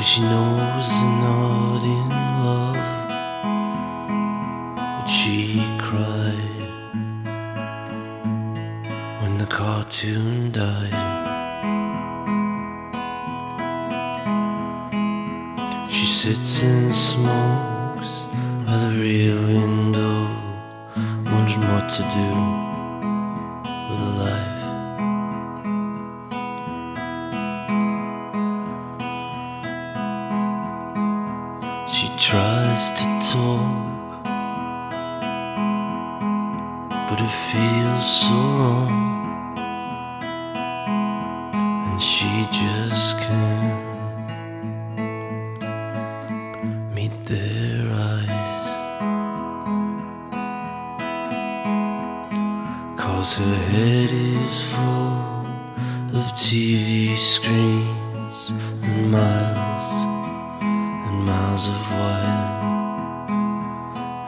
[0.00, 2.08] Cause she knows they're not in
[2.46, 2.76] love.
[4.74, 6.62] But she cried
[9.20, 10.96] when the cartoon died.
[15.90, 18.24] She sits and smokes
[18.64, 20.30] by the rear window,
[21.26, 22.69] wondering what to do
[32.30, 34.22] tries to talk,
[37.08, 39.58] but it feels so wrong,
[41.88, 43.82] and she just can't
[46.94, 48.68] meet their eyes.
[52.96, 55.12] Cause her head is full
[56.16, 58.50] of TV screens
[58.84, 59.59] and miles
[61.50, 62.48] miles of wire.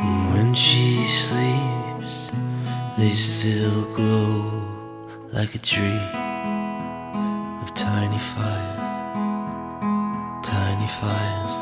[0.00, 2.30] And when she sleeps,
[2.98, 4.50] they still glow
[5.32, 6.02] like a tree
[7.62, 8.80] of tiny fires,
[10.42, 11.54] tiny fires.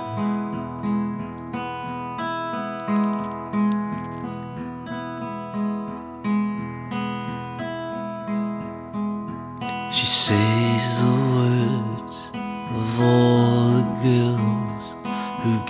[9.97, 12.31] She says the words
[12.79, 13.20] of all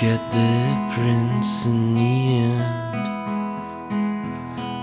[0.01, 2.93] get their prince in the end.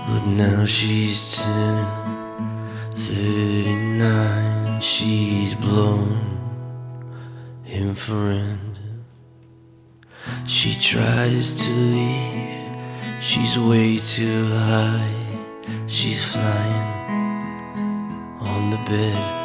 [0.06, 6.20] But now she's turning 39 and she's blown
[7.64, 8.78] him for end.
[10.46, 12.70] She tries to leave,
[13.20, 15.14] she's way too high,
[15.88, 16.88] she's flying
[18.40, 19.37] on the bed.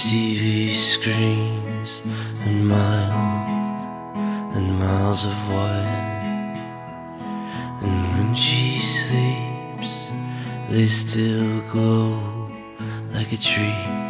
[0.00, 2.02] TV screens
[2.44, 6.54] and miles and miles of wire.
[7.82, 10.10] And when she sleeps,
[10.70, 12.18] they still glow
[13.12, 14.09] like a tree.